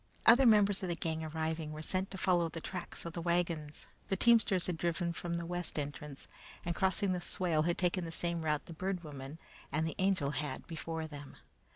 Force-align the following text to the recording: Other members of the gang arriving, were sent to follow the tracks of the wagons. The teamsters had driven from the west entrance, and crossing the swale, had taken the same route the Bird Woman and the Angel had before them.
Other 0.25 0.47
members 0.47 0.81
of 0.81 0.89
the 0.89 0.95
gang 0.95 1.23
arriving, 1.23 1.71
were 1.73 1.83
sent 1.83 2.09
to 2.09 2.17
follow 2.17 2.49
the 2.49 2.59
tracks 2.59 3.05
of 3.05 3.13
the 3.13 3.21
wagons. 3.21 3.85
The 4.09 4.15
teamsters 4.17 4.65
had 4.65 4.75
driven 4.79 5.13
from 5.13 5.35
the 5.35 5.45
west 5.45 5.77
entrance, 5.77 6.27
and 6.65 6.73
crossing 6.73 7.11
the 7.13 7.21
swale, 7.21 7.61
had 7.61 7.77
taken 7.77 8.03
the 8.03 8.11
same 8.11 8.41
route 8.41 8.65
the 8.65 8.73
Bird 8.73 9.03
Woman 9.03 9.37
and 9.71 9.85
the 9.85 9.93
Angel 9.99 10.31
had 10.31 10.65
before 10.65 11.05
them. 11.05 11.37